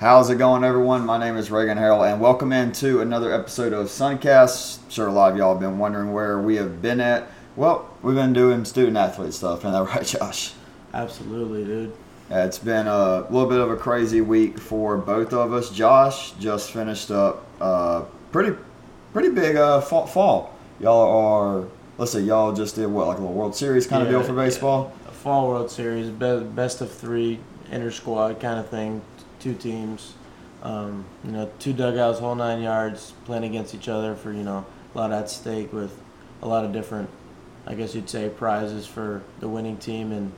[0.00, 1.04] How's it going, everyone?
[1.04, 4.78] My name is Reagan Harrell, and welcome into another episode of Suncast.
[4.88, 7.28] Sure, a lot of y'all have been wondering where we have been at.
[7.54, 10.54] Well, we've been doing student athlete stuff, isn't that right, Josh?
[10.94, 11.92] Absolutely, dude.
[12.30, 15.68] Yeah, it's been a little bit of a crazy week for both of us.
[15.68, 18.56] Josh just finished up uh, pretty,
[19.12, 20.54] pretty big uh, fall, fall.
[20.80, 24.08] Y'all are, let's say, y'all just did what, like a little World Series kind of
[24.08, 24.94] deal for baseball?
[25.06, 27.38] A fall World Series, best of three,
[27.70, 29.02] inter squad kind of thing,
[29.40, 30.14] two teams.
[30.62, 34.66] Um, you know, two dugouts, whole nine yards, playing against each other for you know
[34.94, 35.98] a lot at stake with
[36.42, 37.08] a lot of different,
[37.66, 40.32] I guess you'd say, prizes for the winning team and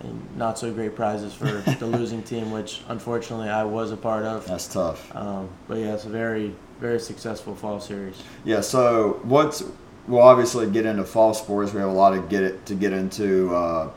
[0.00, 1.46] and not so great prizes for
[1.78, 4.46] the losing team, which unfortunately I was a part of.
[4.46, 5.14] That's tough.
[5.14, 8.22] Um, but yeah, it's a very very successful fall series.
[8.44, 8.60] Yeah.
[8.60, 9.64] So what's
[10.06, 11.72] we'll obviously get into fall sports.
[11.72, 13.90] We have a lot to get it to get into uh,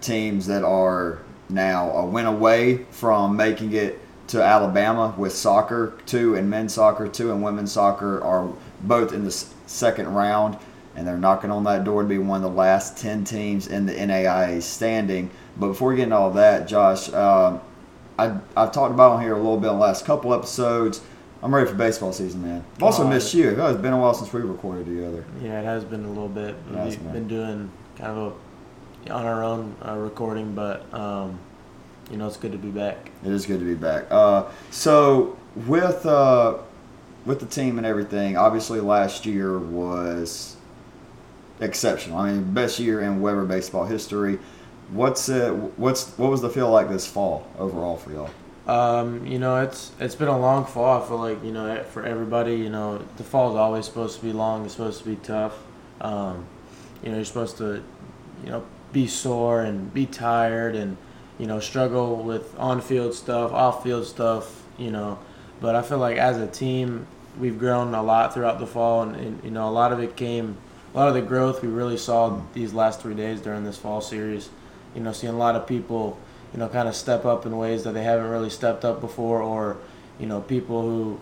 [0.00, 1.18] teams that are
[1.52, 3.98] now a win away from making it
[4.28, 8.48] to Alabama with soccer two and men's soccer two and women's soccer are
[8.82, 10.56] both in the s- second round.
[10.94, 13.86] And they're knocking on that door to be one of the last 10 teams in
[13.86, 15.30] the NAIA standing.
[15.56, 17.62] But before we get into all that, Josh, um,
[18.18, 21.00] I, I've talked about on here a little bit in the last couple episodes.
[21.42, 22.62] I'm ready for baseball season, man.
[22.76, 23.48] I've also Oh, missed you.
[23.50, 25.24] It's been a while since we recorded together.
[25.40, 26.56] Yeah, it has been a little bit.
[26.74, 28.32] It We've been doing kind of a,
[29.10, 31.38] on our own uh, recording, but um,
[32.10, 33.10] you know it's good to be back.
[33.24, 34.06] It is good to be back.
[34.10, 36.58] Uh, so with uh,
[37.24, 40.56] with the team and everything, obviously last year was
[41.60, 42.18] exceptional.
[42.18, 44.38] I mean, best year in Webber baseball history.
[44.90, 45.50] What's it?
[45.52, 48.30] What's what was the feel like this fall overall for y'all?
[48.66, 51.02] Um, you know, it's it's been a long fall.
[51.02, 54.24] I feel like you know for everybody, you know, the fall is always supposed to
[54.24, 54.64] be long.
[54.64, 55.58] It's supposed to be tough.
[56.00, 56.46] Um,
[57.02, 57.82] you know, you're supposed to,
[58.44, 60.96] you know, be sore and be tired and
[61.38, 64.62] you know struggle with on-field stuff, off-field stuff.
[64.78, 65.18] You know,
[65.60, 67.06] but I feel like as a team,
[67.38, 70.16] we've grown a lot throughout the fall, and, and you know, a lot of it
[70.16, 70.56] came,
[70.94, 74.00] a lot of the growth we really saw these last three days during this fall
[74.00, 74.50] series.
[74.94, 76.18] You know, seeing a lot of people
[76.52, 79.40] you know, kind of step up in ways that they haven't really stepped up before,
[79.40, 79.78] or,
[80.18, 81.20] you know, people who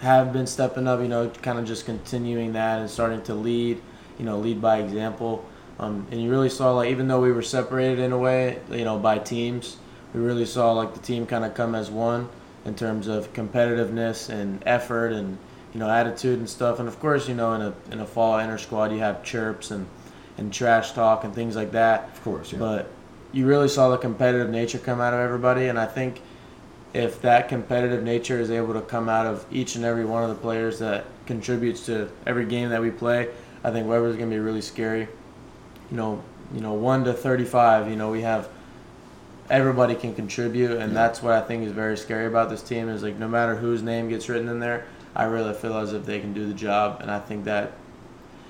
[0.00, 3.80] have been stepping up, you know, kind of just continuing that and starting to lead,
[4.18, 5.44] you know, lead by example.
[5.78, 8.84] Um, and you really saw, like, even though we were separated in a way, you
[8.84, 9.76] know, by teams,
[10.12, 12.28] we really saw, like, the team kind of come as one
[12.64, 15.36] in terms of competitiveness and effort and,
[15.72, 16.78] you know, attitude and stuff.
[16.78, 19.70] And of course, you know, in a, in a fall inter squad, you have chirps
[19.70, 19.86] and,
[20.38, 22.08] and trash talk and things like that.
[22.10, 22.60] Of course, yeah.
[22.60, 22.90] But
[23.32, 26.22] you really saw the competitive nature come out of everybody, and I think
[26.94, 30.28] if that competitive nature is able to come out of each and every one of
[30.28, 33.28] the players that contributes to every game that we play,
[33.64, 35.08] I think Webber's gonna be really scary.
[35.94, 36.22] You know,
[36.52, 37.88] you know, one to thirty-five.
[37.88, 38.48] You know, we have
[39.48, 40.98] everybody can contribute, and Yeah.
[40.98, 42.88] that's what I think is very scary about this team.
[42.88, 46.04] Is like no matter whose name gets written in there, I really feel as if
[46.04, 47.74] they can do the job, and I think that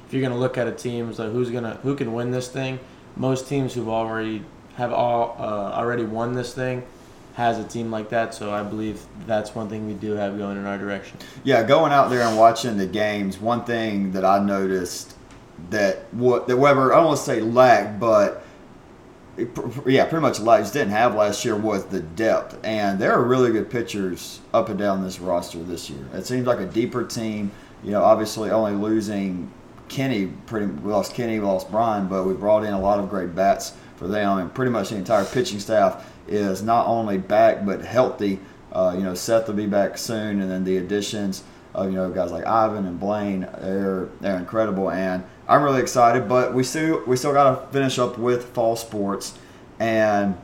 [0.06, 2.49] if you're gonna look at a team, it's like who's gonna who can win this
[2.49, 2.78] thing.
[3.15, 4.43] Most teams who've already
[4.77, 6.83] have all uh, already won this thing
[7.34, 8.33] has a team like that.
[8.33, 11.19] So I believe that's one thing we do have going in our direction.
[11.43, 15.15] Yeah, going out there and watching the games, one thing that I noticed
[15.70, 18.44] that what that I don't want to say lacked, but
[19.87, 23.22] yeah, pretty much lacked, just didn't have last year was the depth, and there are
[23.22, 26.06] really good pitchers up and down this roster this year.
[26.12, 27.50] It seems like a deeper team.
[27.82, 29.53] You know, obviously only losing
[29.88, 33.10] Kenny, pretty we lost Kenny, we lost Brian, but we brought in a lot of
[33.10, 37.66] great bats for them, and pretty much the entire pitching staff is not only back
[37.66, 38.41] but healthy.
[38.72, 41.44] Uh, you know, Seth will be back soon, and then the additions
[41.75, 46.28] of you know guys like Ivan and Blaine, they're they're incredible, and I'm really excited.
[46.28, 49.38] But we still we still got to finish up with fall sports,
[49.78, 50.37] and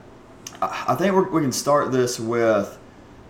[0.60, 2.78] I think we can start this with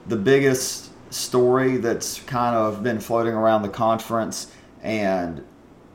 [0.06, 5.44] the biggest story that's kind of been floating around the conference, and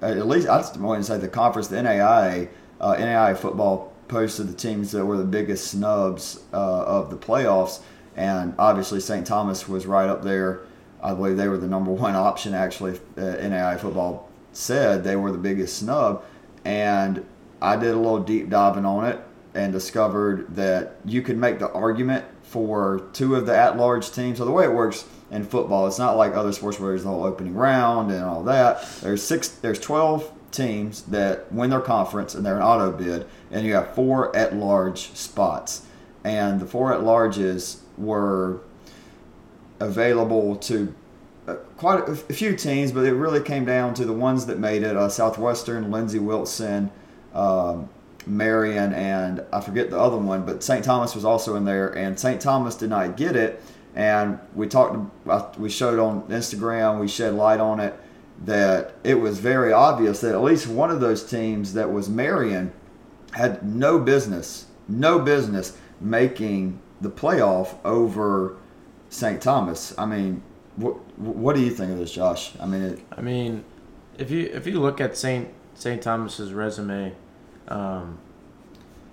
[0.02, 2.50] at least I just want to say the conference, the NAIA,
[2.80, 7.81] uh, NAIA football posted the teams that were the biggest snubs uh, of the playoffs,
[8.16, 9.25] and obviously St.
[9.25, 10.61] Thomas was right up there.
[11.02, 12.53] I believe they were the number one option.
[12.53, 16.23] Actually, uh, NAIA football said they were the biggest snub,
[16.63, 17.25] and
[17.61, 19.19] I did a little deep diving on it
[19.53, 24.37] and discovered that you could make the argument for two of the at-large teams.
[24.37, 27.09] So the way it works in football, it's not like other sports where there's the
[27.09, 28.85] whole opening round and all that.
[29.02, 33.66] There's six, there's twelve teams that win their conference and they're an auto bid, and
[33.66, 35.85] you have four at-large spots,
[36.23, 38.61] and the four at-larges were
[39.79, 40.93] available to
[41.78, 44.96] quite a, few teams, but it really came down to the ones that made it:
[44.96, 46.92] uh, Southwestern, Lindsey Wilson,
[47.34, 47.90] um,
[48.26, 50.84] Marian, and I forget the other one, but St.
[50.84, 52.42] Thomas was also in there, and St.
[52.42, 53.62] Thomas did not get it.
[53.96, 54.97] And we talked,
[55.28, 57.98] uh, we showed on Instagram, we shed light on it
[58.44, 62.74] that it was very obvious that at least one of those teams that was Marian
[63.32, 68.58] had no business, no business making the playoff over
[69.09, 69.41] St.
[69.41, 69.94] Thomas.
[69.98, 70.44] I mean,
[70.76, 72.52] what what do you think of this, Josh?
[72.60, 73.64] I mean, it, I mean,
[74.18, 75.48] if you if you look at St.
[75.76, 76.02] St.
[76.02, 77.14] Thomas's resume,
[77.68, 78.18] um,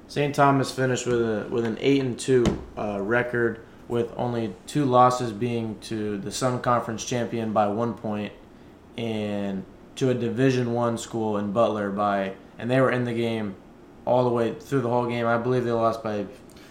[0.09, 0.35] St.
[0.35, 2.45] Thomas finished with a with an eight and two
[2.77, 8.33] uh, record, with only two losses being to the Sun Conference champion by one point,
[8.97, 9.65] and
[9.97, 13.55] to a Division One school in Butler by, and they were in the game
[14.05, 15.27] all the way through the whole game.
[15.27, 16.27] I believe they lost by.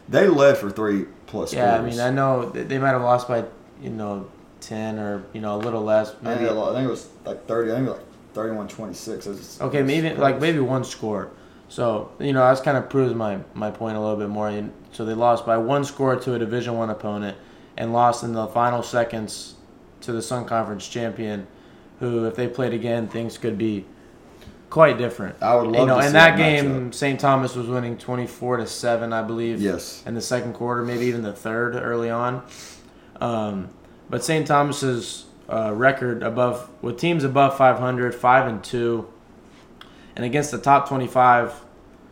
[0.09, 1.53] they led for three plus.
[1.53, 3.45] Yeah, I mean, I know they might have lost by
[3.81, 4.29] you know
[4.61, 6.09] ten or you know a little less.
[6.09, 7.71] I think, Maybe it was- I think it was like thirty.
[7.71, 9.25] I think it was like 31-26.
[9.25, 11.29] It was- Okay, it was maybe like maybe one score.
[11.67, 14.47] So you know, that's kind of proves my my point a little bit more.
[14.47, 17.37] And So they lost by one score to a Division One opponent,
[17.77, 19.55] and lost in the final seconds
[20.01, 21.47] to the Sun Conference champion,
[21.99, 23.85] who if they played again, things could be
[24.69, 25.35] quite different.
[25.41, 27.19] I would love you know, to in see that that game, St.
[27.19, 29.61] Thomas was winning twenty four to seven, I believe.
[29.61, 30.03] Yes.
[30.05, 32.43] In the second quarter, maybe even the third early on.
[33.19, 33.69] Um,
[34.11, 34.45] but St.
[34.45, 39.07] Thomas's uh, record above with teams above 500, five and two,
[40.15, 41.53] and against the top 25,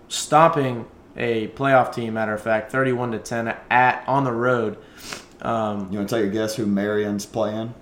[0.08, 0.86] stopping
[1.16, 2.14] a playoff team.
[2.16, 4.78] Matter of fact, 31 to 10 at on the road.
[5.42, 7.74] Um, You want to take a guess who Marian's playing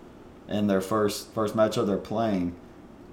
[0.47, 1.87] in their first first matchup?
[1.87, 2.55] They're playing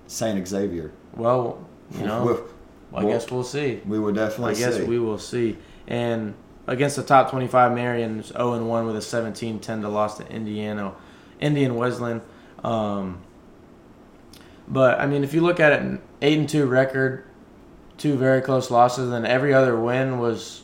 [0.07, 0.93] Saint Xavier.
[1.17, 2.25] well, you know,
[2.91, 3.81] We'll- I guess we'll see.
[3.87, 4.85] we will definitely I guess see.
[4.85, 5.57] we will see.
[5.89, 6.35] And
[6.67, 10.27] against the top 25, Marian's 0 and 1 with a 17 10 to loss to
[10.31, 10.93] Indiana,
[11.41, 12.23] Indian Wesleyan.
[12.63, 13.21] Um,
[14.67, 17.25] but I mean, if you look at it, an 8 and 2 record,
[17.99, 20.63] two very close losses, and every other win was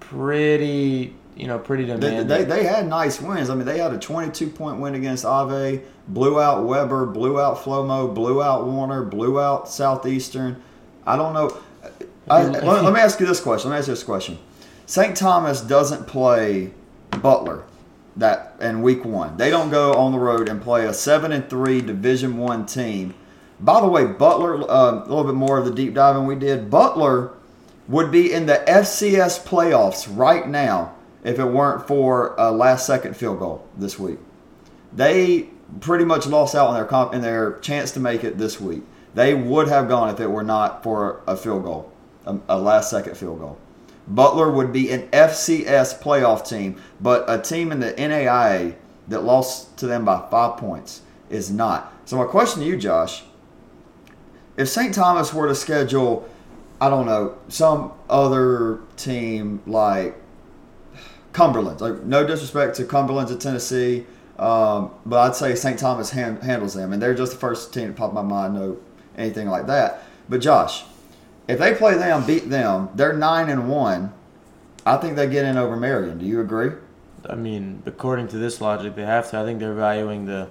[0.00, 2.26] pretty, you know, pretty They, demanding.
[2.28, 3.50] they, they had nice wins.
[3.50, 7.58] I mean, they had a 22 point win against Ave, blew out Webber, blew out
[7.58, 10.62] Flomo, blew out Warner, blew out Southeastern.
[11.06, 11.56] I don't know.
[12.28, 13.70] I, If you- if let, let me ask you this question.
[13.70, 14.38] Let me ask you this question.
[14.90, 15.16] St.
[15.16, 16.72] Thomas doesn't play
[17.12, 17.62] Butler
[18.16, 19.36] that in week one.
[19.36, 23.14] They don't go on the road and play a seven and three Division One team.
[23.60, 24.68] By the way, Butler.
[24.68, 26.70] Uh, a little bit more of the deep diving we did.
[26.70, 27.34] Butler
[27.86, 33.16] would be in the FCS playoffs right now if it weren't for a last second
[33.16, 34.18] field goal this week.
[34.92, 38.60] They pretty much lost out on their comp in their chance to make it this
[38.60, 38.82] week.
[39.14, 41.92] They would have gone if it were not for a field goal,
[42.26, 43.56] a, a last second field goal.
[44.10, 48.74] Butler would be an FCS playoff team, but a team in the NAIA
[49.08, 51.92] that lost to them by five points is not.
[52.04, 53.22] So my question to you, Josh,
[54.56, 54.92] if St.
[54.92, 56.28] Thomas were to schedule,
[56.80, 60.16] I don't know, some other team like
[61.32, 64.06] Cumberland, like no disrespect to Cumberland's of Tennessee,
[64.40, 65.78] um, but I'd say St.
[65.78, 68.78] Thomas hand, handles them, and they're just the first team to pop my mind, no
[69.16, 70.02] anything like that.
[70.28, 70.84] But Josh,
[71.50, 74.12] if they play them, beat them, they're nine and one.
[74.86, 76.18] I think they get in over Marian.
[76.18, 76.72] Do you agree?
[77.28, 79.40] I mean, according to this logic, they have to.
[79.40, 80.48] I think they're valuing the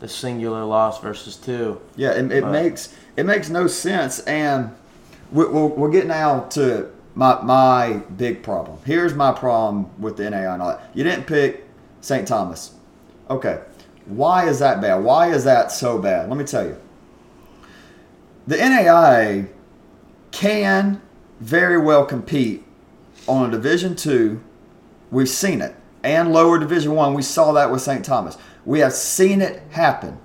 [0.00, 1.80] the singular loss versus two.
[1.94, 4.74] Yeah, it, it makes it makes no sense, and
[5.30, 8.78] we, we'll, we'll get now to my my big problem.
[8.84, 10.90] Here's my problem with the NAI and all that.
[10.94, 11.66] You didn't pick
[12.00, 12.26] St.
[12.26, 12.74] Thomas.
[13.28, 13.60] Okay,
[14.06, 14.96] why is that bad?
[15.04, 16.28] Why is that so bad?
[16.28, 16.76] Let me tell you.
[18.46, 19.46] The NAI
[20.32, 21.00] can
[21.40, 22.64] very well compete
[23.26, 24.42] on a Division two.
[25.10, 27.14] We've seen it, and lower Division one.
[27.14, 28.04] We saw that with St.
[28.04, 28.36] Thomas.
[28.64, 30.18] We have seen it happen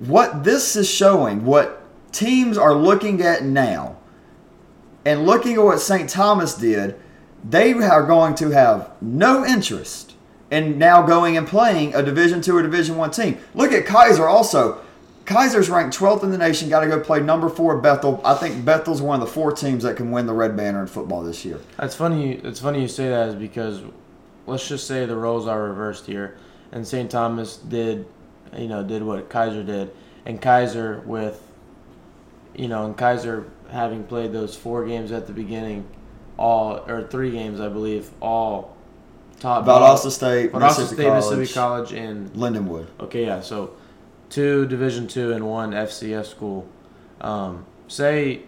[0.00, 3.96] what this is showing, what teams are looking at now,
[5.04, 6.08] and looking at what St.
[6.08, 6.98] Thomas did,
[7.48, 10.14] they are going to have no interest
[10.50, 13.38] in now going and playing a Division two or Division one team.
[13.54, 14.80] Look at Keiser also.
[15.30, 16.68] Keiser's ranked 12th in the nation.
[16.68, 18.20] Got to go play number four Bethel.
[18.24, 20.88] I think Bethel's one of the four teams that can win the Red Banner in
[20.88, 21.60] football this year.
[21.76, 22.32] That's funny.
[22.32, 23.80] It's funny you say that is because
[24.48, 26.36] let's just say the roles are reversed here,
[26.72, 27.08] and St.
[27.08, 28.06] Thomas did,
[28.56, 29.92] you know, did what Keiser did,
[30.26, 31.40] and Keiser with,
[32.56, 35.86] you know, and Keiser having played those four games at the beginning,
[36.38, 38.76] all or three games I believe, all
[39.38, 42.88] top Valdosta State, Valdosta State, College, Mississippi College, and Lindenwood.
[42.98, 43.40] Okay, yeah.
[43.40, 43.76] So
[44.30, 46.66] two Division two and one FCS school.
[47.20, 48.42] Um, say,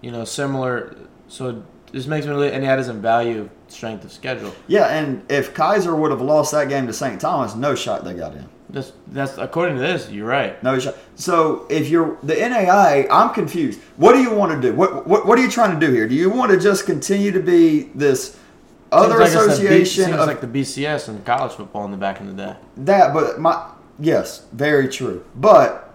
[0.00, 0.96] you know, similar.
[1.28, 1.62] So
[1.92, 4.54] this makes me really, and that doesn't value strength of schedule.
[4.66, 7.20] Yeah, and if Keiser would have lost that game to St.
[7.20, 8.48] Thomas, no shot they got in.
[8.70, 10.10] That's that's according to this.
[10.10, 10.60] You're right.
[10.62, 10.96] No shot.
[11.16, 13.80] So if you're the NAI, I'm confused.
[13.96, 14.74] What do you want to do?
[14.74, 16.08] What what, what are you trying to do here?
[16.08, 18.38] Do you want to just continue to be this
[18.90, 21.84] other Seems like it's the B- association seems of like the BCS in college football
[21.84, 22.56] in the back in the day.
[22.78, 25.24] that, but my yes, very true.
[25.34, 25.92] But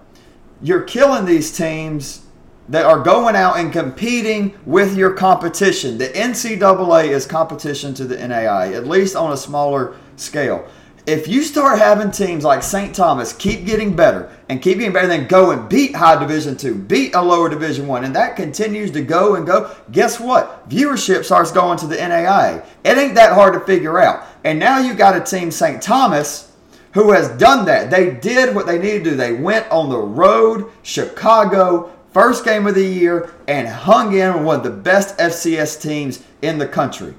[0.62, 2.26] you're killing these teams
[2.70, 5.98] that are going out and competing with your competition.
[5.98, 10.68] The NCAA is competition to the NAI, at least on a smaller scale.
[11.08, 12.94] If you start having teams like St.
[12.94, 16.76] Thomas keep getting better and keep getting better, then go and beat high division two,
[16.76, 20.70] beat a lower division one, and that continues to go and go, guess what?
[20.70, 22.62] Viewership starts going to the NAI.
[22.84, 24.28] It ain't that hard to figure out.
[24.44, 25.82] And now you got a team, St.
[25.82, 26.49] Thomas,
[26.94, 27.90] who has done that.
[27.90, 29.16] They did what they needed to do.
[29.16, 34.44] They went on the road, Chicago, first game of the year, and hung in with
[34.44, 37.14] one of the best FCS teams in the country.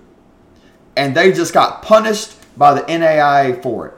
[0.96, 3.94] And they just got punished by the NAIA for it.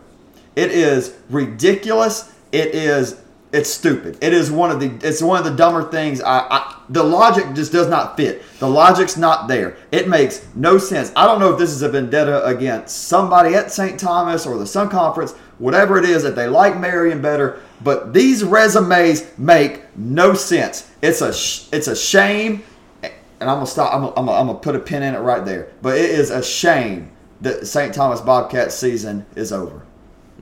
[0.55, 2.33] It is ridiculous.
[2.53, 3.19] It is
[3.53, 4.17] it's stupid.
[4.23, 6.23] It is one of the it's one of the dumber things.
[6.23, 8.43] I, I the logic just does not fit.
[8.59, 9.77] The logic's not there.
[9.91, 11.13] It makes no sense.
[11.15, 14.01] I don't know if this is a vendetta against somebody at St.
[14.01, 17.61] Thomas or the Sun Conference, whatever it is that they like Marian better.
[17.83, 20.91] But these resumes make no sense.
[21.01, 22.65] It's a sh- it's a shame,
[23.03, 23.95] and I'm gonna stop.
[23.95, 25.71] I'm gonna, I'm, gonna, I'm gonna put a pin in it right there.
[25.81, 27.95] But it is a shame that St.
[27.95, 29.87] Thomas Bobcats season is over.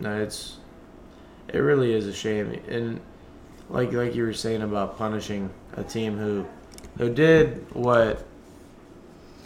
[0.00, 0.56] No, it's
[1.48, 3.00] it really is a shame, and
[3.68, 6.46] like like you were saying about punishing a team who
[6.96, 8.24] who did what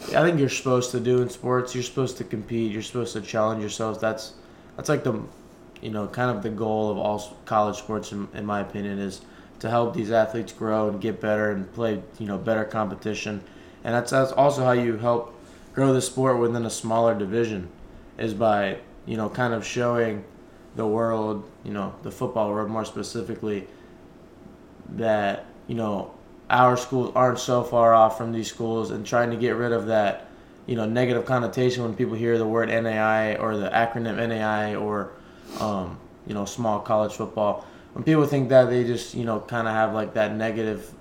[0.09, 1.75] I think you're supposed to do in sports.
[1.75, 2.71] You're supposed to compete.
[2.71, 3.99] You're supposed to challenge yourselves.
[3.99, 4.35] That's
[4.77, 5.21] that's like the
[5.85, 9.21] you know kind of the goal of all college sports, in, in my opinion, is
[9.61, 13.43] to help these athletes grow and get better and play you know better competition,
[13.85, 15.39] and that's that's also how you help
[15.75, 17.69] grow the sport within a smaller division,
[18.19, 20.25] is by you know kind of showing
[20.77, 23.69] the world, you know, the football world more specifically,
[24.97, 26.13] that you know
[26.51, 29.87] our schools aren't so far off from these schools, and trying to get rid of
[29.87, 30.29] that,
[30.67, 35.11] you know, negative connotation when people hear the word NAI or the acronym NAI or,
[35.61, 37.67] um, you know, small college football.
[37.93, 40.93] When people think that, they just you know kind of have like that negative,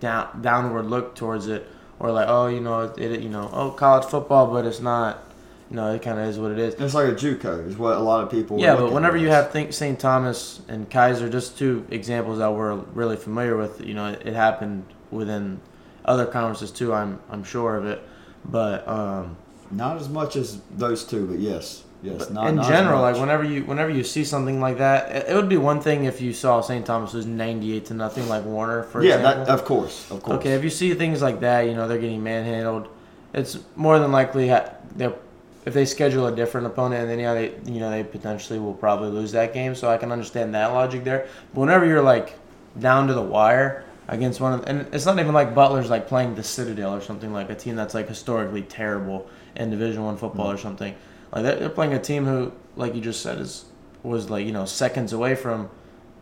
[0.00, 1.66] down downward look towards it,
[1.98, 5.24] or like oh you know it, it you know oh college football, but it's not.
[5.68, 6.74] You know, it kind of is what it is.
[6.74, 8.58] It's like a JUCO is what a lot of people.
[8.58, 10.00] Yeah, but whenever you have think St.
[10.00, 13.80] Thomas and Keiser, just two examples that we're really familiar with.
[13.80, 15.60] You know, it, it happened within
[16.04, 16.92] other conferences too.
[16.92, 18.02] I'm I'm sure of it,
[18.44, 19.36] but um,
[19.70, 22.30] not as much as those two, but yes, yes.
[22.30, 25.34] not, in not general, like whenever you whenever you see something like that, it, it
[25.34, 26.84] would be one thing if you saw St.
[26.84, 29.44] Thomas was 98 to nothing, like Warner, for yeah, example.
[29.44, 30.38] that, of course, of course.
[30.38, 32.88] Okay, if you see things like that, you know they're getting manhandled.
[33.32, 35.18] It's more than likely ha- they'll
[35.66, 38.74] if they schedule a different opponent, and then yeah, they you know they potentially will
[38.74, 39.74] probably lose that game.
[39.74, 41.28] So I can understand that logic there.
[41.54, 42.38] But whenever you're like
[42.78, 46.34] down to the wire against one of, and it's not even like Butler's like playing
[46.34, 50.46] the Citadel or something like a team that's like historically terrible in Division One football
[50.46, 50.54] mm-hmm.
[50.54, 50.94] or something.
[51.32, 53.66] Like they're, playing a team who, like you just said, is
[54.02, 55.70] was like you know seconds away from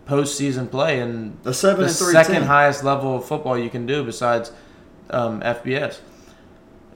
[0.07, 2.43] postseason play and the seven the second team.
[2.43, 4.53] highest level of football you can do besides
[5.11, 6.01] um, FBS,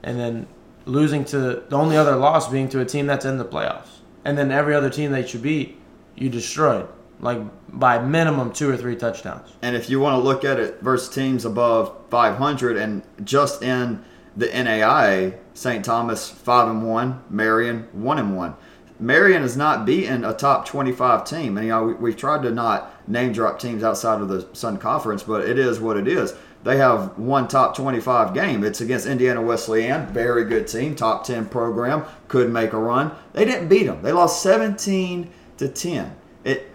[0.03, 0.47] and then
[0.85, 4.37] losing to the only other loss being to a team that's in the playoffs, and
[4.37, 5.79] then every other team that you beat,
[6.15, 6.87] you destroyed
[7.23, 7.39] like
[7.69, 9.53] by minimum two or three touchdowns.
[9.61, 14.03] And if you want to look at it versus teams above 500, and just in
[14.35, 15.83] the NAIA, St.
[15.83, 18.55] Thomas five and one, Marian one and one.
[18.99, 22.51] Marian has not beaten a top 25 team, and you know we, we've tried to
[22.51, 26.33] not name drop teams outside of the Sun Conference, but it is what it is.
[26.63, 28.63] They have one top 25 game.
[28.63, 33.11] It's against Indiana Wesleyan, very good team, top 10 program, could make a run.
[33.33, 34.01] They didn't beat them.
[34.01, 36.15] They lost 17 to 10.
[36.45, 36.69] It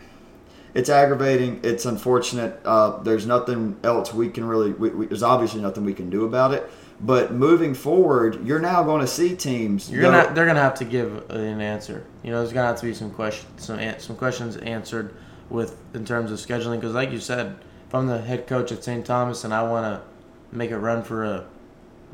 [0.75, 1.61] it's aggravating.
[1.65, 2.61] It's unfortunate.
[2.65, 4.73] Uh, there's nothing else we can really.
[4.73, 6.71] We, we, there's obviously nothing we can do about it.
[7.01, 9.89] But moving forward, you're now going to see teams.
[9.91, 12.05] You're go- gonna they're gonna have to give an answer.
[12.25, 15.15] You know, there's gonna have to be some questions, some some questions answered
[15.49, 16.81] with in terms of scheduling.
[16.81, 17.55] Because like you said,
[17.87, 19.07] if I'm the head coach at St.
[19.07, 21.45] Thomas and I want to make a run for a,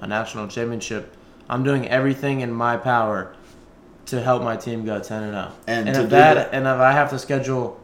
[0.01, 1.17] a national championship,
[1.49, 3.35] I'm doing everything in my power
[4.07, 5.53] to help my team go 10 and 0.
[5.67, 7.81] And And, to if that, that- and if I have to schedule,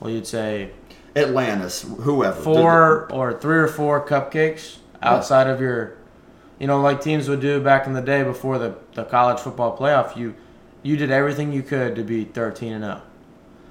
[0.00, 0.70] well, you'd say
[1.14, 2.34] Atlantis, whoever.
[2.42, 5.94] four or three or four cupcakes outside of your
[6.58, 9.76] you know like teams would do back in the day before the, the college football
[9.76, 10.34] playoff you
[10.82, 13.02] you did everything you could to be 13 and 0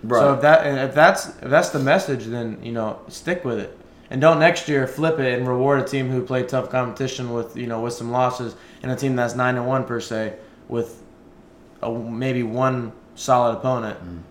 [0.04, 0.20] right.
[0.20, 3.78] so if that if that's if that's the message then you know stick with it.
[4.10, 7.58] And don't next year flip it and reward a team who played tough competition with
[7.58, 10.36] you know with some losses and a team that's 9 and 1 per se
[10.68, 11.02] with
[11.82, 14.00] a, maybe one solid opponent.
[14.04, 14.22] Mm.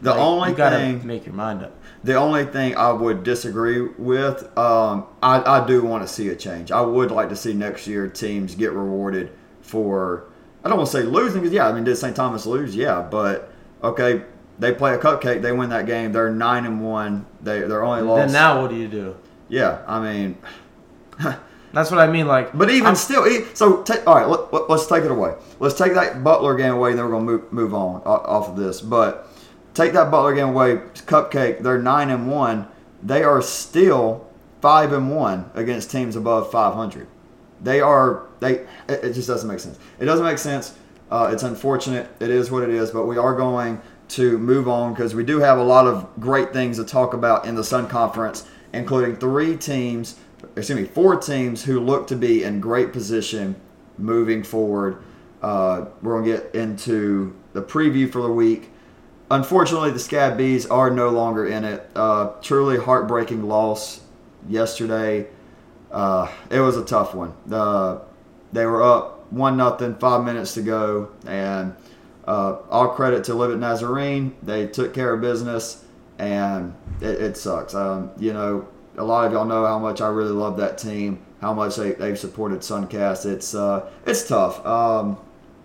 [0.00, 3.24] The Like, only you gotta thing make your mind up The only thing I would
[3.24, 6.70] disagree with, um, I, I do want to see a change.
[6.70, 9.32] I would like to see next year teams get rewarded
[9.62, 10.24] for
[10.62, 12.14] I don't want to say losing because yeah, I mean did St.
[12.14, 12.76] Thomas lose?
[12.76, 13.50] Yeah, but
[13.82, 14.22] okay,
[14.58, 18.02] they play a cupcake, they win that game, they're nine and one, they they're only
[18.02, 18.26] lost.
[18.26, 19.16] Then now what do you do?
[19.48, 20.38] Yeah, I mean.
[21.72, 22.28] That's what I mean.
[22.28, 25.34] Like, But even I'm- still, so take, all right, let, let, us take it away.
[25.58, 28.48] Let's take that Butler game away, and then we're gonna move move on o- off
[28.48, 28.80] of this.
[28.80, 29.28] But
[29.74, 30.76] take that Butler game away,
[31.06, 31.62] Cupcake.
[31.62, 32.68] They're nine and one.
[33.02, 34.30] They are still
[34.62, 37.06] five and one against teams above five hundred.
[37.60, 38.60] They are they.
[38.88, 39.78] It, it just doesn't make sense.
[39.98, 40.76] It doesn't make sense.
[41.10, 42.10] Uh, it's unfortunate.
[42.20, 42.90] It is what it is.
[42.90, 46.52] But we are going to move on because we do have a lot of great
[46.52, 50.16] things to talk about in the Sun Conference, including three teams
[50.56, 53.56] excuse me, four teams who look to be in great position
[53.98, 55.02] moving forward.
[55.42, 58.70] Uh, we're going to get into the preview for the week.
[59.34, 61.90] Unfortunately, the SCAD Bees are no longer in it.
[61.96, 64.00] Uh, truly heartbreaking loss
[64.48, 65.26] yesterday.
[65.90, 67.34] Uh, it was a tough one.
[67.50, 67.98] Uh,
[68.52, 71.74] they were up one nothing, five minutes to go, and
[72.28, 74.36] uh, all credit to Olivet Nazarene.
[74.40, 75.84] They took care of business,
[76.20, 77.74] and it, it sucks.
[77.74, 81.20] Um, you know, a lot of y'all know how much I really love that team,
[81.40, 83.26] how much they, they've supported Suncast.
[83.26, 84.64] It's uh, it's tough.
[84.64, 85.18] Um,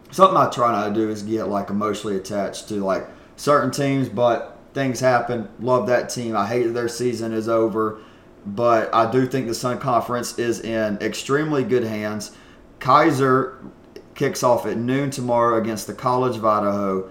[0.10, 3.08] something I try not to do is get like emotionally attached to like
[3.40, 5.48] certain teams, but things happen.
[5.60, 6.36] Love that team.
[6.36, 8.00] I hate that their season is over,
[8.46, 12.32] but I do think the Sun Conference is in extremely good hands.
[12.80, 13.56] Keiser
[14.14, 17.10] kicks off at noon tomorrow against the College of Idaho.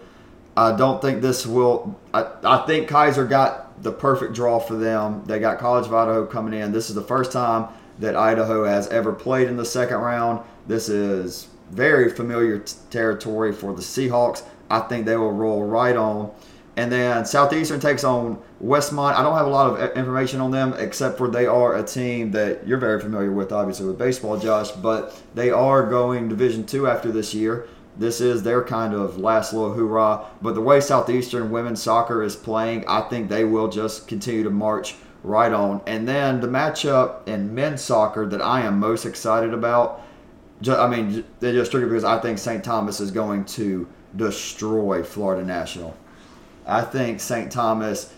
[0.54, 1.99] I don't think this will.
[2.12, 5.25] I, I think Keiser got the perfect draw for them.
[5.25, 6.73] They got College of Idaho coming in.
[6.73, 7.68] This is the first time
[8.00, 10.44] that Idaho has ever played in the second round.
[10.66, 14.42] This is very familiar t- territory for the Seahawks.
[14.70, 16.30] I think they will roll right on.
[16.76, 19.14] And then Southeastern takes on Westmont.
[19.14, 22.30] I don't have a lot of information on them except for they are a team
[22.30, 24.70] that you're very familiar with, obviously with baseball, Josh.
[24.70, 27.66] But they are going Division Two after this year.
[27.96, 30.26] This is their kind of last little hoorah.
[30.40, 34.50] But the way Southeastern women's soccer is playing, I think they will just continue to
[34.50, 35.80] march right on.
[35.84, 40.02] And then the matchup in men's soccer that I am most excited about.
[40.69, 42.62] I mean, they just strictly because I think St.
[42.62, 45.97] Thomas is going to destroy Florida National.
[46.66, 47.50] I think St.
[47.50, 48.12] Thomas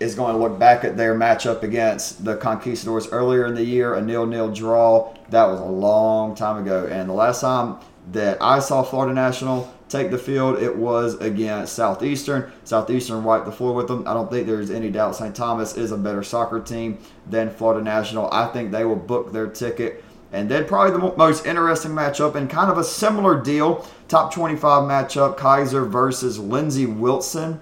[0.00, 3.94] is going to look back at their matchup against the Conquistadors earlier in the year,
[3.94, 5.14] a nil-nil draw.
[5.30, 7.78] That was a long time ago, and the last time
[8.12, 12.52] that I saw Florida National take the field, it was against Southeastern.
[12.64, 14.06] Southeastern wiped the floor with them.
[14.06, 15.34] I don't think there's any doubt St.
[15.34, 18.30] Thomas is a better soccer team than Florida National.
[18.30, 20.04] I think they will book their ticket.
[20.32, 24.82] And then probably the most interesting matchup and kind of a similar deal, top 25
[24.82, 27.60] matchup, Keiser versus Lindsey Wilson.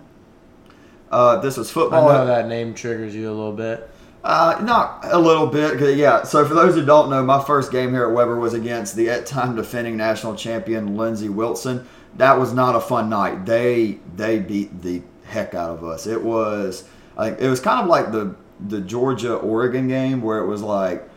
[1.10, 2.08] Uh, this was I football.
[2.08, 3.88] know that name triggers you a little bit.
[4.24, 6.24] Uh, not a little bit, yeah.
[6.24, 9.08] So for those who don't know, my first game here at Webber was against the
[9.08, 11.86] at-time defending national champion Lindsey Wilson.
[12.16, 13.46] That was not a fun night.
[13.46, 16.08] They they beat the heck out of us.
[16.08, 16.82] It was
[17.16, 21.08] like it was kind of like the the Georgia Oregon game where it was like,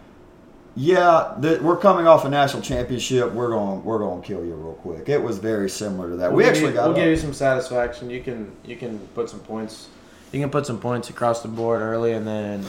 [0.80, 3.34] yeah, th- we're coming off a national championship.
[3.34, 5.10] We're going we're going to kill you real quick.
[5.10, 6.32] It was very similar to that.
[6.32, 6.96] we We'll actually give you, got we'll up.
[6.96, 8.10] give you some satisfaction.
[8.10, 9.90] You can you can put some points.
[10.32, 12.66] You can put some points across the board early, and then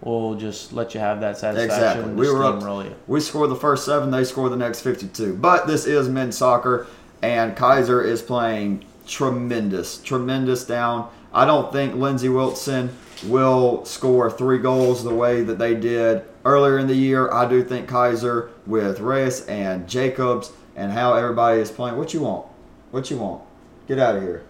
[0.00, 2.00] we'll just let you have that satisfaction.
[2.00, 2.14] Exactly.
[2.14, 2.98] We were up.
[3.06, 4.10] We scored the first seven.
[4.10, 5.34] They scored the next fifty-two.
[5.34, 6.88] But this is men's soccer,
[7.22, 11.08] and Keiser is playing tremendous, tremendous down.
[11.32, 12.90] I don't think Lindsey Wilson
[13.28, 17.30] will score three goals the way that they did earlier in the year.
[17.32, 21.96] I do think Keiser with Reyes and Jacobs and how everybody is playing.
[21.96, 22.46] What you want?
[22.90, 23.42] What you want?
[23.88, 24.44] Get out of here.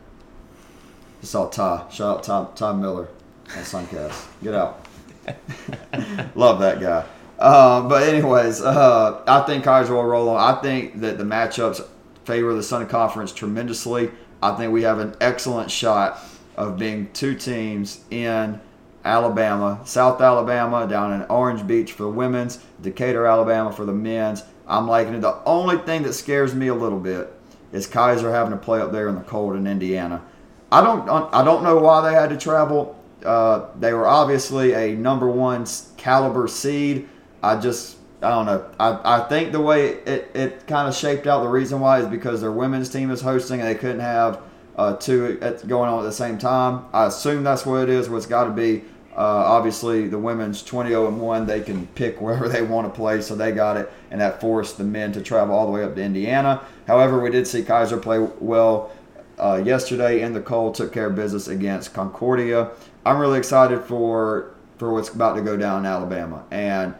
[1.22, 1.88] I saw Ty.
[1.90, 3.08] Shout out Tom, Tom Miller
[3.56, 4.26] on Suncast.
[4.42, 4.84] Get out.
[6.34, 7.04] Love that guy.
[7.38, 10.56] Uh, but anyways, uh, I think Keiser will roll on.
[10.56, 11.86] I think that the matchups
[12.24, 14.10] favor the Sun Conference tremendously.
[14.42, 16.18] I think we have an excellent shot
[16.56, 18.60] of being two teams in
[19.04, 24.44] Alabama, South Alabama, down in Orange Beach for the women's, Decatur, Alabama for the men's.
[24.66, 25.20] I'm liking it.
[25.20, 27.32] The only thing that scares me a little bit
[27.72, 30.22] is Keiser having to play up there in the cold in Indiana.
[30.70, 32.98] I don't I don't know why they had to travel.
[33.24, 37.08] Uh, they were obviously a number one caliber seed.
[37.42, 38.70] I just I don't know.
[38.78, 42.06] I, I think the way it, it kind of shaped out the reason why is
[42.06, 44.40] because their women's team is hosting and they couldn't have
[44.76, 46.86] uh, two at, going on at the same time.
[46.92, 48.08] I assume that's what it is.
[48.08, 48.84] What's got to be.
[49.14, 52.96] Uh, obviously, the women's 20 0 and 1, they can pick wherever they want to
[52.96, 55.84] play, so they got it, and that forced the men to travel all the way
[55.84, 56.62] up to Indiana.
[56.86, 58.90] However, we did see Keiser play well
[59.38, 62.70] uh, yesterday and the cold, took care of business against Concordia.
[63.04, 66.94] I'm really excited for for what's about to go down in Alabama, and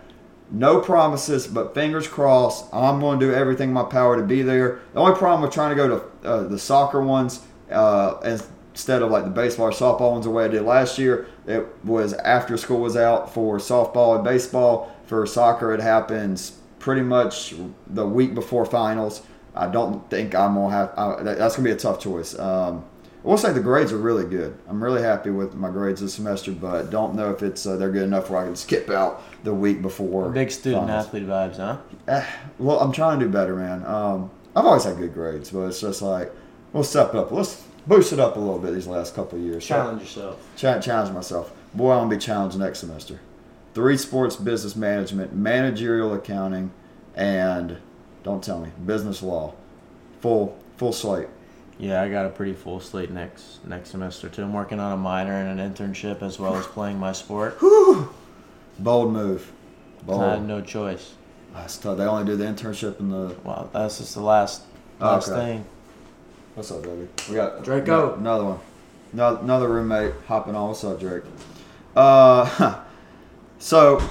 [0.51, 2.67] No promises, but fingers crossed.
[2.75, 4.81] I'm going to do everything in my power to be there.
[4.93, 7.41] The only problem with trying to go to uh, the soccer ones
[7.73, 8.21] uh,
[8.75, 11.67] instead of like the baseball or softball ones the way I did last year, it
[11.85, 14.95] was after school was out for softball and baseball.
[15.07, 17.55] For soccer, it happens pretty much
[17.87, 19.23] the week before finals.
[19.55, 20.93] I don't think I'm gonna have.
[20.97, 22.39] I, that's gonna be a tough choice.
[22.39, 22.85] Um,
[23.25, 24.59] I will say the grades are really good.
[24.69, 27.91] I'm really happy with my grades this semester, but don't know if it's uh, they're
[27.91, 30.31] good enough where I can skip out the week before.
[30.31, 31.07] Big student finals.
[31.07, 31.77] athlete vibes, huh?
[32.09, 32.27] Eh,
[32.59, 33.87] well, I'm trying to do better, man.
[33.87, 36.33] Um, I've always had good grades, but it's just like
[36.73, 37.31] we'll step up.
[37.33, 39.67] Let's boost it up a little bit these last couple of years.
[39.67, 40.41] Challenge yourself.
[40.57, 41.53] Ch- challenge myself.
[41.75, 43.21] Boy, I'm gonna be challenged next semester.
[43.75, 46.71] Three sports business management, managerial accounting,
[47.15, 47.79] and
[48.23, 49.55] don't tell me business law.
[50.21, 51.29] Full full slate.
[51.79, 54.43] Yeah, I got a pretty full slate next next semester too.
[54.43, 57.57] I'm working on a minor and an internship as well as playing my sport.
[57.61, 58.11] Whew.
[58.79, 59.51] Bold move.
[60.07, 60.23] Bold.
[60.23, 61.15] I had no choice.
[61.55, 61.99] That's tough.
[61.99, 63.35] They only do the internship in the.
[63.45, 64.63] Well, that's just the last
[65.01, 65.41] last Okay.
[65.41, 65.65] thing.
[66.55, 67.09] What's up, baby?
[67.29, 68.15] We got Draco.
[68.15, 68.59] Another one.
[69.13, 70.69] No- Another roommate hopping on.
[70.69, 71.23] What's up, Drake?
[71.97, 72.83] Uh,
[73.59, 74.03] so.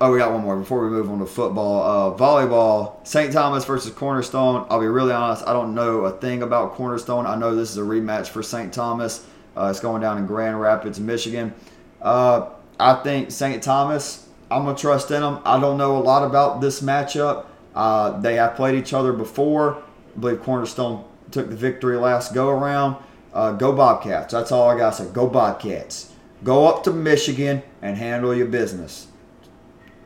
[0.00, 1.82] Oh, we got one more before we move on to football.
[2.14, 3.32] Uh, volleyball, St.
[3.32, 4.66] Thomas versus Cornerstone.
[4.68, 5.46] I'll be really honest.
[5.46, 7.26] I don't know a thing about Cornerstone.
[7.26, 8.72] I know this is a rematch for St.
[8.72, 9.24] Thomas.
[9.56, 11.54] Uh, it's going down in Grand Rapids, Michigan.
[12.02, 13.62] Uh, I think St.
[13.62, 14.28] Thomas.
[14.50, 15.38] I'm gonna trust in them.
[15.44, 17.46] I don't know a lot about this matchup.
[17.74, 19.82] Uh, they have played each other before.
[20.14, 22.96] I believe Cornerstone took the victory last go around.
[23.32, 24.32] Uh, go Bobcats.
[24.32, 25.12] That's all I got to say.
[25.12, 26.12] Go Bobcats.
[26.44, 29.08] Go up to Michigan and handle your business.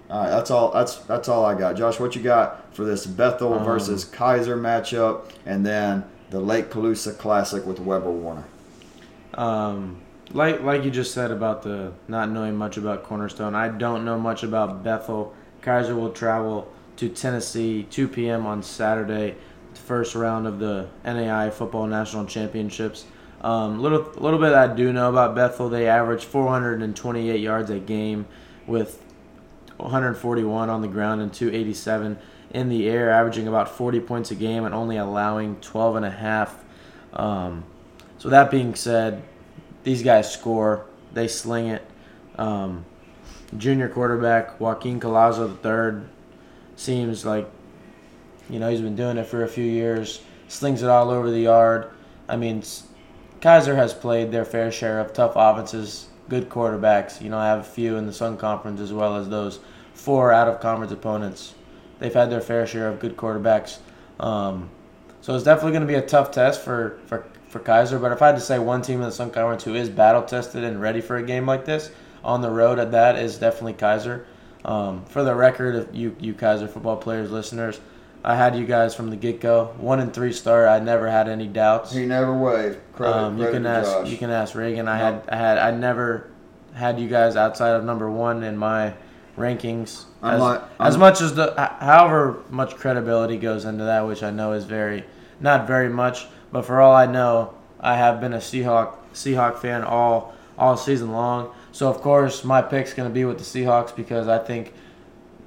[0.09, 0.71] All right, that's all.
[0.73, 1.77] That's that's all I got.
[1.77, 6.71] Josh, what you got for this Bethel Um, versus Keiser matchup, and then the Lake
[6.71, 8.45] Calusa Classic with Webber Warner?
[9.35, 10.01] Um,
[10.33, 14.19] like like you just said about the not knowing much about Cornerstone, I don't know
[14.19, 15.35] much about Bethel.
[15.63, 18.47] Keiser will travel to Tennessee 2 p.m.
[18.47, 19.37] on Saturday,
[19.79, 23.05] first round of the NAI Football National Championships.
[23.41, 25.69] Um, little little bit I do know about Bethel.
[25.69, 28.27] They average 428 yards a game,
[28.67, 29.03] with
[29.79, 32.19] 141 on the ground and 287
[32.51, 36.11] in the air, averaging about 40 points a game and only allowing 12 and a
[36.11, 36.65] half.
[37.13, 37.65] Um,
[38.19, 39.23] so that being said,
[39.85, 40.87] these guys score.
[41.15, 41.85] They sling it.
[42.37, 42.85] Um,
[43.57, 46.07] junior quarterback Joaquin Colazo III
[46.77, 47.49] seems like,
[48.49, 50.21] you know, he's been doing it for a few years.
[50.49, 51.91] Slings it all over the yard.
[52.29, 52.63] I mean,
[53.41, 57.21] Keiser has played their fair share of tough offenses, good quarterbacks.
[57.21, 59.61] You know, I have a few in the Sun Conference as well as those
[59.95, 61.55] four out of conference opponents.
[61.99, 63.79] They've had their fair share of good quarterbacks.
[64.21, 64.71] Um,
[65.21, 68.01] so it's definitely going to be a tough test for, for, for Keiser.
[68.01, 70.23] But if I had to say one team in the Sun Conference who is battle
[70.23, 71.91] tested and ready for a game like this
[72.25, 74.25] on the road at that is definitely Keiser.
[74.65, 77.81] Um, for the record, if you you Keiser football players listeners,
[78.25, 79.73] I had you guys from the get go.
[79.79, 80.67] One and three star.
[80.69, 81.93] I never had any doubts.
[81.93, 82.79] He never waved.
[82.95, 84.09] Credit, Um, you credit can ask Josh.
[84.11, 84.89] you can ask Reagan.
[84.89, 86.29] I had I had I never
[86.75, 88.95] had you guys outside of number one in my
[89.37, 90.05] rankings.
[90.23, 94.53] I'm As, as much as the however much credibility goes into that, which I know
[94.53, 95.05] is very
[95.41, 99.85] not very much, but for all I know, I have been a Seahawk Seahawk fan
[99.85, 101.51] all all season long.
[101.71, 104.73] So of course my pick's going to be with the Seahawks because I think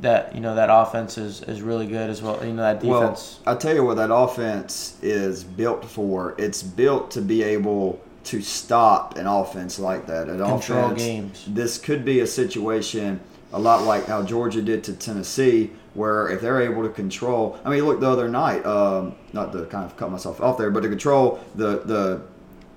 [0.01, 2.43] that you know that offense is, is really good as well.
[2.43, 3.39] You know that defense.
[3.45, 6.35] Well, I tell you what, that offense is built for.
[6.37, 10.27] It's built to be able to stop an offense like that.
[10.27, 11.45] An Control offense, games.
[11.47, 13.19] This could be a situation
[13.53, 17.59] a lot like how Georgia did to Tennessee, where if they're able to control.
[17.65, 18.65] I mean, look the other night.
[18.65, 22.21] Um, not to kind of cut myself off there, but to control the the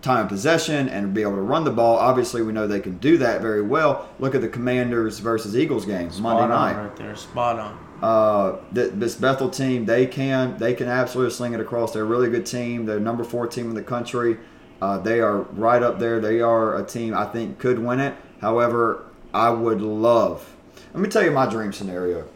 [0.04, 1.96] time of possession and be able to run the ball.
[1.96, 4.08] Obviously, we know they can do that very well.
[4.18, 7.16] Look at the Commanders versus Eagles game Monday Spot night on right there.
[7.16, 7.78] Spot on.
[8.02, 11.92] uh, this Bethel team, they can they can absolutely sling it across.
[11.92, 12.86] They're a really good team.
[12.86, 14.36] They're number four team in the country.
[14.82, 16.20] Uh, they are right up there.
[16.20, 18.14] They are a team I think could win it.
[18.40, 20.54] However, I would love.
[20.92, 22.28] Let me tell you my dream scenario.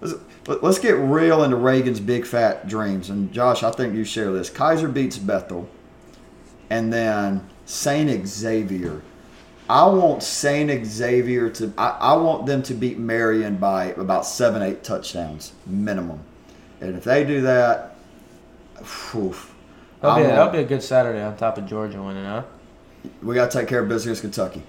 [0.00, 0.14] Let's,
[0.62, 3.10] let's get real into Reagan's big fat dreams.
[3.10, 4.48] And Josh, I think you share this.
[4.48, 5.68] Keiser beats Bethel,
[6.70, 9.02] and then Saint Xavier.
[9.68, 11.72] I want Saint Xavier to.
[11.76, 16.20] I, I want them to beat Marian by about seven, eight touchdowns minimum.
[16.80, 17.96] And if they do that,
[19.10, 19.34] whew,
[20.00, 22.44] That'll be, that'll be a good Saturday on top of Georgia winning, huh?
[23.22, 24.62] we got to take care of business against Kentucky.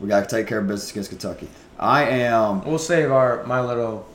[0.00, 1.48] We got to take care of business against Kentucky.
[1.78, 2.64] I am.
[2.64, 4.06] We'll save our my little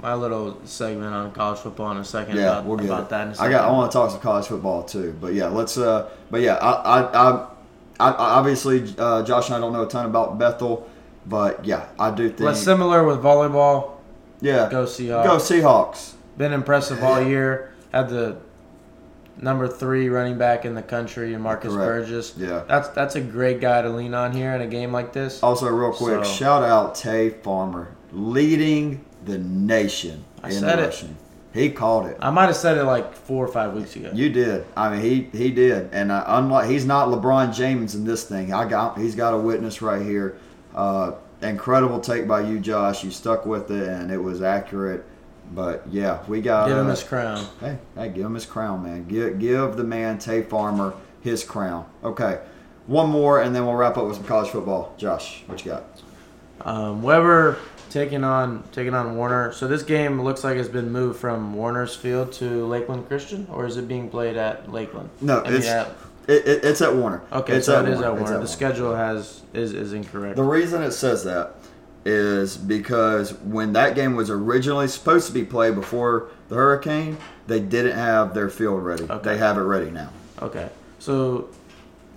[0.00, 3.08] my little segment on college football in a second Yeah, about, we'll get about it.
[3.10, 3.68] that in a I got.
[3.68, 5.16] I want to talk some college football too.
[5.20, 5.76] But yeah, let's.
[5.76, 7.00] Uh, but yeah, I, I,
[7.30, 7.48] I,
[8.00, 10.88] I, obviously uh, Josh and I don't know a ton about Bethel.
[11.26, 12.40] But yeah, I do think.
[12.40, 13.92] Well, similar with volleyball.
[14.40, 15.24] yeah, Go Seahawks.
[15.24, 16.12] go Seahawks.
[16.36, 17.28] Been impressive all Yeah.
[17.28, 17.72] year.
[17.92, 18.38] Had the
[19.40, 21.86] number three running back in the country, Marcus Correct.
[22.08, 22.34] Burgess.
[22.36, 22.64] Yeah.
[22.66, 25.42] That's that's a great guy to lean on here in a game like this.
[25.42, 31.04] Also, real quick, So- shout out Tay Farmer leading the nation I in said it.
[31.52, 32.16] He called it.
[32.18, 34.10] I might have said it like four or five weeks ago.
[34.14, 34.64] You did.
[34.74, 38.52] I mean, he he did, and uh, unlike he's not LeBron James in this thing.
[38.52, 40.38] I got he's got a witness right here.
[40.74, 43.04] Uh, incredible take by you, Josh.
[43.04, 45.04] You stuck with it, and it was accurate.
[45.54, 46.68] But yeah, we got.
[46.68, 47.46] Give him uh, his crown.
[47.60, 49.06] Hey, hey, give him his crown, man.
[49.06, 51.84] Give give the man Tay Farmer his crown.
[52.02, 52.40] Okay,
[52.86, 54.94] one more, and then we'll wrap up with some college football.
[54.96, 55.84] Josh, what you got?
[56.62, 57.58] Um, Webber
[57.92, 59.52] taking on taking on Warner.
[59.52, 63.66] So this game looks like it's been moved from Warner's Field to Lakeland Christian, or
[63.66, 65.10] is it being played at Lakeland?
[65.20, 65.88] No, I mean, it's at-
[66.28, 67.20] it, it, it's at Warner.
[67.32, 68.38] okay, it's so it is at Warner.
[68.38, 70.36] The schedule has is is incorrect.
[70.36, 71.54] The reason it says that
[72.04, 77.60] is because when that game was originally supposed to be played before the hurricane, they
[77.60, 79.04] didn't have their field ready.
[79.04, 79.30] Okay.
[79.30, 80.10] They have it ready now.
[80.40, 81.48] Okay, so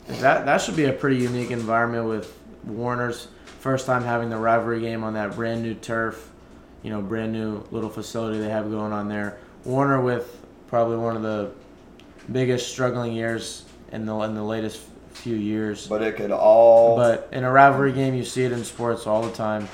[0.07, 2.31] that that should be a pretty unique environment with
[2.63, 3.27] Warner's
[3.65, 6.30] first time having the rivalry game on that brand new turf,
[6.84, 9.39] you know, brand new little facility they have going on there.
[9.63, 11.51] Warner with probably one of the
[12.32, 15.88] biggest struggling years in the in the latest few years.
[15.88, 16.95] But it could all.
[16.95, 19.67] But in a rivalry game, you see it in sports all the time.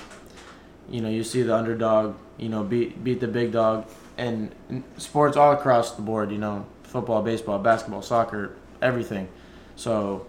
[0.90, 4.56] You know, you see the underdog, you know, beat beat the big dog, and
[4.96, 6.32] sports all across the board.
[6.32, 9.28] You know, football, baseball, basketball, soccer, everything.
[9.76, 10.28] So,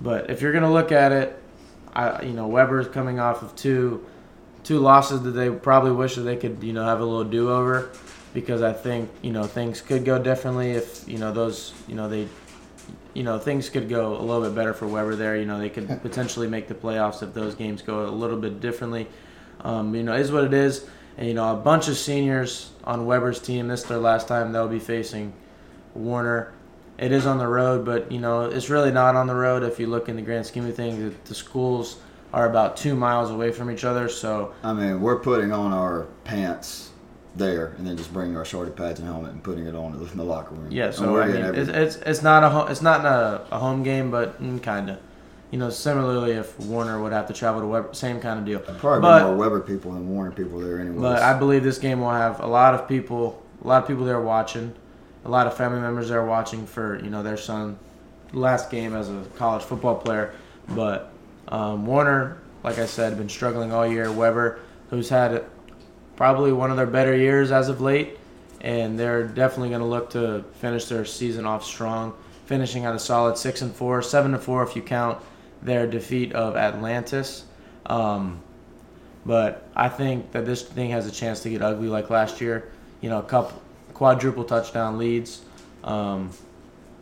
[0.00, 1.40] but if you're gonna look at it,
[1.94, 4.06] I you know Webber's coming off of two
[4.64, 7.50] two losses that they probably wish that they could you know have a little do
[7.50, 7.90] over,
[8.34, 12.08] because I think you know things could go differently if you know those you know
[12.08, 12.28] they
[13.14, 15.36] you know things could go a little bit better for Webber there.
[15.36, 18.60] You know they could potentially make the playoffs if those games go a little bit
[18.60, 19.08] differently.
[19.60, 20.86] Um, you know, it is what it is.
[21.16, 23.68] And you know, a bunch of seniors on Webber's team.
[23.68, 25.32] This is their last time they'll be facing
[25.94, 26.52] Warner.
[26.98, 29.78] It is on the road, but you know it's really not on the road if
[29.78, 31.14] you look in the grand scheme of things.
[31.24, 31.98] The- schools
[32.32, 36.06] are about two miles away from each other, so I mean, we're putting on our
[36.24, 36.90] pants
[37.36, 40.16] there, and then just bringing our shorty pads and helmet and putting it on in
[40.16, 40.70] the locker room.
[40.70, 40.90] yeah.
[40.90, 43.82] So I mean, getting it's, it's it's not a home, it's not a, a home
[43.82, 44.98] game, but mm, kind of.
[45.50, 48.58] You know, similarly, if Warner would have to travel to Webber, same kind of deal.
[48.58, 51.00] probably but- more Webber people than Warner people there anyway.
[51.00, 54.04] But I believe this game will have a lot of people, a lot of people
[54.04, 54.74] there watching,
[55.28, 57.78] a lot of family members there watching for you know their son,
[58.32, 60.34] last game as a college football player.
[60.70, 61.12] But
[61.48, 64.10] um, Warner, like I said, been struggling all year.
[64.10, 65.44] Webber, who's had
[66.16, 68.18] probably one of their better years as of late,
[68.62, 72.14] and they're definitely going to look to finish their season off strong,
[72.46, 75.22] finishing at a solid six and four, seven and four if you count
[75.60, 77.44] their defeat of Atlantis.
[77.84, 78.40] Um,
[79.26, 82.72] but I think that this thing has a chance to get ugly like last year.
[83.02, 83.62] You know, a couple
[83.98, 85.42] quadruple touchdown leads.
[85.82, 86.30] Um,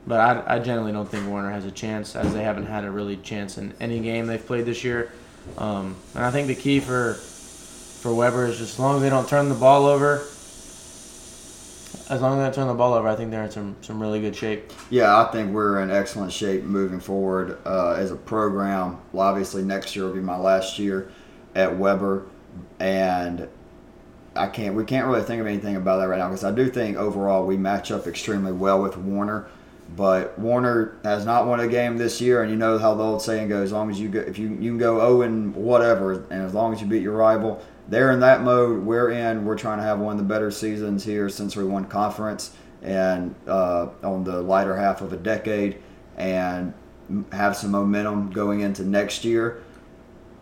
[0.07, 2.91] but I, I generally don't think Warner has a chance, as they haven't had a
[2.91, 5.13] really chance in any game they've played this year.
[5.59, 9.11] Um, and I think the key for for Webber is just as long as they
[9.11, 10.27] don't turn the ball over.
[12.09, 14.01] As long as they don't turn the ball over, I think they're in some, some
[14.01, 14.73] really good shape.
[14.91, 18.99] Yeah, I think we're in excellent shape moving forward uh, as a program.
[19.13, 21.11] Well, obviously, next year will be my last year
[21.57, 22.27] at Webber,
[22.79, 23.49] and
[24.37, 24.75] I can't.
[24.75, 27.47] We can't really think of anything about that right now because I do think overall
[27.47, 29.49] we match up extremely well with Warner.
[29.95, 33.23] But Warner has not won a game this year, and you know how the old
[33.23, 36.25] saying goes: as long as you go, if you you can go zero and whatever,
[36.31, 38.85] and as long as you beat your rival, they're in that mode.
[38.85, 39.45] We're in.
[39.45, 43.35] We're trying to have one of the better seasons here since we won conference and
[43.47, 45.81] uh, on the lighter half of a decade,
[46.17, 46.75] and
[47.31, 49.63] have some momentum going into next year.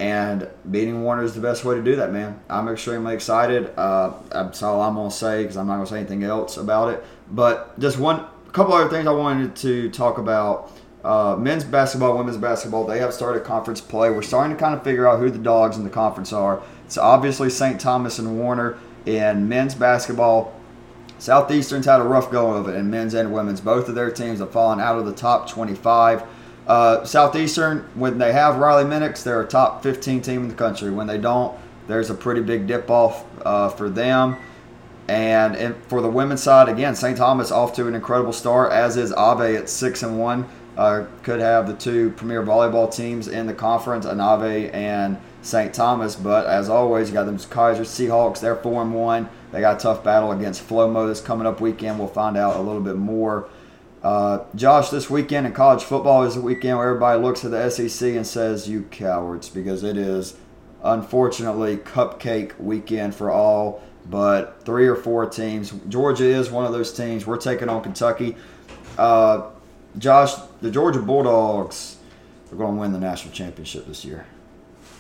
[0.01, 2.41] And beating Warner is the best way to do that, man.
[2.51, 3.73] I'm extremely excited.
[3.77, 7.05] Uh, that's all I'm gonna say because I'm not gonna say anything else about it.
[7.31, 10.71] But just one couple other things I wanted to talk about.
[11.05, 14.11] Uh, men's basketball, women's basketball, they have started conference play.
[14.11, 16.63] We're starting to kind of figure out who the dogs in the conference are.
[16.87, 17.81] It's obviously St.
[17.81, 20.59] Thomas and Warner in men's basketball.
[21.19, 23.61] Southeastern's had a rough go of it in men's and women's.
[23.61, 26.23] Both of their teams have fallen out of the top 25.
[26.67, 30.91] Uh, Southeastern, when they have Riley Minix, they're a top 15 team in the country.
[30.91, 34.37] When they don't, there's a pretty big dip off uh, for them.
[35.07, 37.19] And, and for the women's side, again, St.
[37.19, 40.49] Thomas off to an incredible start, as is Ave at six and one.
[40.77, 45.73] Uh, could have the two premier volleyball teams in the conference, Anave and St.
[45.73, 46.17] Thomas.
[46.17, 48.41] But as always, you got them Keiser Seahawks.
[48.41, 49.29] They're four and one.
[49.53, 51.99] They got a tough battle against Flomo this coming up weekend.
[51.99, 53.49] We'll find out a little bit more.
[54.05, 57.71] Uh, Josh, this weekend in college football is a weekend where everybody looks at the
[57.71, 60.37] SEC and says, "You cowards," because it is
[60.85, 65.73] unfortunately, cupcake weekend for all but three or four teams.
[65.89, 67.27] Georgia is one of those teams.
[67.27, 68.37] We're taking on Kentucky.
[68.99, 69.49] Uh,
[69.99, 71.97] Josh, the Georgia Bulldogs
[72.53, 74.27] are going to win the national championship this year.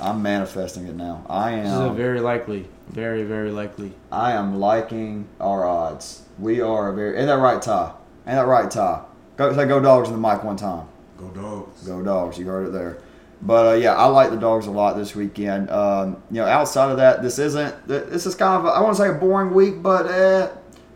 [0.01, 1.25] I'm manifesting it now.
[1.29, 1.97] I This is a am.
[1.97, 3.93] very likely, very very likely.
[4.11, 6.23] I am liking our odds.
[6.38, 7.19] We are a very.
[7.19, 7.93] Ain't that right, Ty?
[8.26, 9.02] Ain't that right, Ty?
[9.37, 10.87] Go say go dogs in the mic one time.
[11.18, 11.82] Go dogs.
[11.87, 12.38] Go dogs.
[12.38, 12.98] You heard it there.
[13.42, 15.68] But uh, yeah, I like the dogs a lot this weekend.
[15.70, 17.87] Um, you know, outside of that, this isn't.
[17.87, 18.64] This is kind of.
[18.64, 20.50] A, I want to say a boring week, but uh,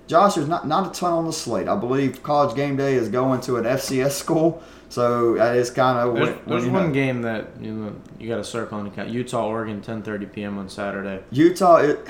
[0.06, 1.68] Josh, there's not not a ton on the slate.
[1.68, 5.98] I believe College Game Day is going to an FCS school, so that is kind
[5.98, 6.14] of.
[6.14, 8.78] There's, when- when there's you one know- game that you know you got to circle
[8.78, 9.10] on count.
[9.10, 10.56] Utah Oregon 10:30 p.m.
[10.58, 11.22] on Saturday.
[11.30, 11.76] Utah.
[11.78, 12.06] It,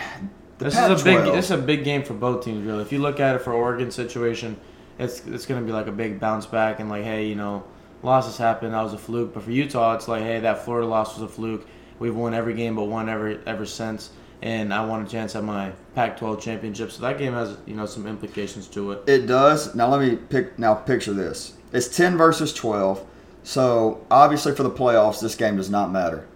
[0.59, 2.83] the this is a big this is a big game for both teams really.
[2.83, 4.57] If you look at it for Oregon situation,
[4.99, 7.65] it's it's going to be like a big bounce back and like hey, you know,
[8.03, 9.35] losses happen, that was a fluke.
[9.35, 11.67] But for Utah, it's like hey, that Florida loss was a fluke.
[11.99, 14.11] We've won every game but one ever ever since.
[14.41, 17.87] And I want a chance at my Pac-12 championship, so that game has you know
[17.87, 19.03] some implications to it.
[19.09, 19.75] It does.
[19.75, 20.59] Now let me pick.
[20.59, 21.55] Now picture this.
[21.73, 23.05] It's ten versus twelve.
[23.43, 26.27] So obviously for the playoffs, this game does not matter.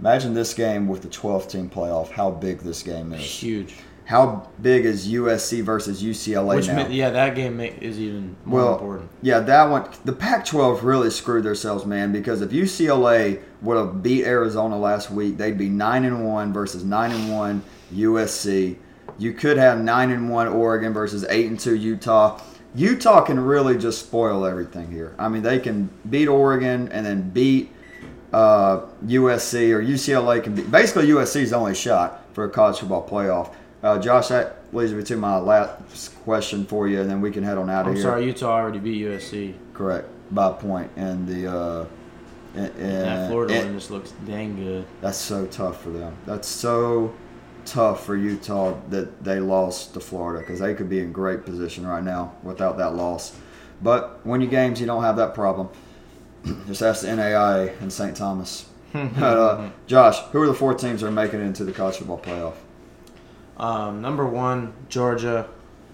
[0.00, 2.10] Imagine this game with the 12 team playoff.
[2.10, 3.20] How big this game is.
[3.20, 3.74] Huge.
[4.04, 6.86] How big is USC versus UCLA Which now?
[6.88, 9.10] yeah, that game is even more Well, important.
[9.22, 9.88] Yeah, that one.
[10.04, 12.12] The Pac-12 really screwed themselves, man.
[12.12, 16.84] Because if UCLA would have beat Arizona last week, they'd be nine and one versus
[16.84, 17.62] nine and one
[17.94, 18.76] USC.
[19.16, 22.40] You could have nine and one Oregon versus eight and two Utah.
[22.74, 25.14] Utah can really just spoil everything here.
[25.18, 27.70] I mean, they can beat Oregon and then beat
[28.34, 33.54] uh, USC or UCLA can be basically USC's only shot for a college football playoff.
[33.84, 37.42] Uh, Josh, that leads me to my last question for you, and then we can
[37.44, 37.96] head on out of here.
[37.96, 39.54] I'm sorry, Utah already beat USC.
[39.74, 40.08] Correct.
[40.30, 40.90] By a point.
[40.96, 41.86] And the uh
[42.54, 44.86] and, that Florida and- one just looks dang good.
[45.02, 46.16] that's so tough for them.
[46.24, 47.12] That's so
[47.66, 51.86] tough for Utah that they lost to Florida because they could be in great position
[51.86, 53.36] right now without that loss.
[53.82, 55.68] But when you games, you don't have that problem.
[56.66, 58.16] Just ask the NAIA and St.
[58.16, 58.66] Thomas.
[58.94, 61.96] but, uh, Josh, who are the four teams that are making it into the college
[61.96, 62.54] football playoff?
[63.56, 65.48] Um, number one, Georgia.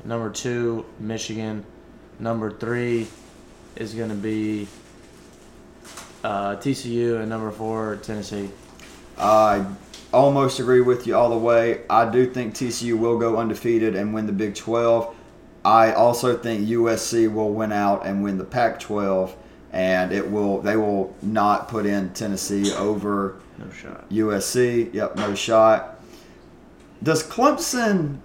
[0.05, 1.65] Number two, Michigan.
[2.19, 3.07] Number three
[3.77, 4.67] is going to be
[6.25, 8.51] uh, TCU, and number four, Tennessee.
[9.19, 9.65] I
[10.13, 11.83] almost agree with you all the way.
[11.89, 15.15] I do think TCU will go undefeated and win the Big 12.
[15.65, 19.33] I also think USC will win out and win the Pac-12,
[19.73, 24.09] and it will they will not put in Tennessee over No shot.
[24.09, 24.93] USC.
[24.95, 25.90] Yep, no shot.
[27.03, 28.19] Does Clemson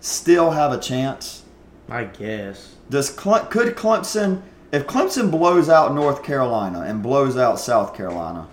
[0.00, 1.44] still have a chance?
[1.88, 2.74] I guess.
[2.90, 8.46] Does Cle- could Clemson if Clemson blows out North Carolina and blows out South Carolina?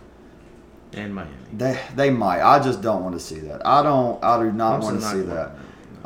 [0.93, 1.31] And Miami.
[1.51, 2.41] They they might.
[2.41, 3.65] I just don't want to see that.
[3.65, 4.23] I don't.
[4.23, 5.51] I do not want to see that.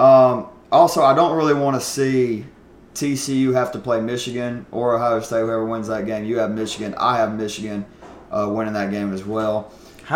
[0.04, 2.46] Um, also, I don't really want to see
[2.96, 5.42] TCU have to play Michigan or Ohio State.
[5.42, 6.96] Whoever wins that game, you have Michigan.
[6.98, 7.86] I have Michigan
[8.32, 9.72] uh, winning that game as well.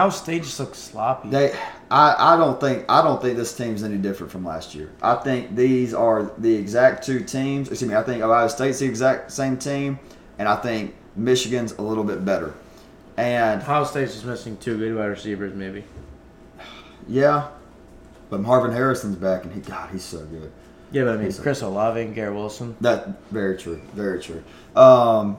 [0.10, 1.30] State just looks sloppy.
[1.30, 1.56] They,
[1.92, 4.90] I, I don't think I don't think this team's any different from last year.
[5.04, 7.70] I think these are the exact two teams.
[7.70, 7.96] Excuse me.
[7.96, 10.00] I think Ohio State's the exact same team,
[10.40, 12.56] and I think Michigan's a little bit better.
[13.18, 15.84] And Ohio State's just missing two good wide receivers, maybe.
[17.08, 17.50] yeah,
[18.32, 20.52] but Marvin Harrison's back, and he God, he's so good.
[20.92, 22.76] Yeah, but I mean, He's Chris Olave and Garrett Wilson.
[22.82, 24.44] That very true, very true.
[24.76, 25.38] Um,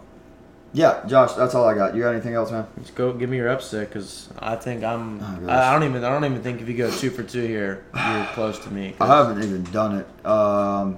[0.75, 1.95] yeah, Josh, that's all I got.
[1.95, 2.67] You got anything else, man?
[2.77, 3.13] Let's go.
[3.15, 5.21] Give me your upset, because I think I'm.
[5.23, 5.49] Oh.
[5.49, 6.05] I, I don't even.
[6.05, 8.95] I don't even think if you go two for two here, you're close to me.
[8.99, 10.27] 'cause- I haven't even done it.
[10.27, 10.97] Um,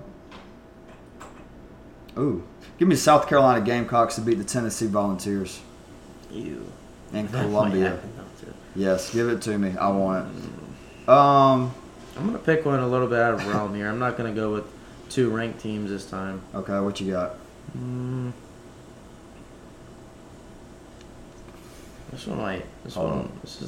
[2.18, 2.42] ooh,
[2.78, 5.60] give me South Carolina Gamecocks to beat the Tennessee Volunteers
[6.30, 6.64] You.
[7.12, 7.90] in That Columbia.
[7.90, 8.54] happen, though, too.
[8.74, 9.76] Yes, give it to me.
[9.78, 11.08] I want it.
[11.08, 11.72] Um,
[12.16, 13.88] I'm gonna pick one a little bit out of realm here.
[13.88, 14.64] I'm not gonna go with
[15.10, 16.40] two ranked teams this time.
[16.54, 17.34] okay, what you got?
[17.78, 18.32] Mm.
[22.10, 22.64] This one might.
[22.84, 23.18] This Hold one.
[23.20, 23.38] on.
[23.42, 23.62] This is